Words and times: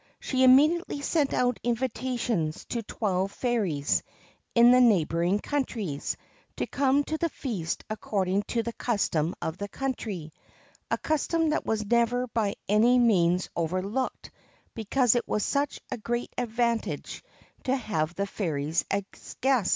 She 0.19 0.43
immediately 0.43 0.99
sent 1.01 1.31
out 1.31 1.59
invitations 1.61 2.65
to 2.69 2.81
twelve 2.81 3.31
fairies 3.33 4.01
in 4.55 4.71
the 4.71 4.81
neighbouring 4.81 5.37
countries 5.37 6.17
to 6.57 6.65
come 6.65 7.03
to 7.03 7.19
the 7.19 7.29
feast 7.29 7.83
according 7.87 8.41
to 8.47 8.63
the 8.63 8.73
custom 8.73 9.35
of 9.43 9.59
the 9.59 9.67
country 9.67 10.33
a 10.89 10.97
custom 10.97 11.49
that 11.51 11.67
was 11.67 11.85
never 11.85 12.25
by 12.25 12.55
any 12.67 12.97
means 12.97 13.47
overlooked, 13.55 14.31
because 14.73 15.13
it 15.13 15.27
was 15.27 15.45
such 15.45 15.79
a 15.91 15.99
great 15.99 16.33
advantage 16.35 17.23
to 17.65 17.75
have 17.75 18.15
the 18.15 18.25
fairies 18.25 18.83
as 18.89 19.03
guests. 19.39 19.69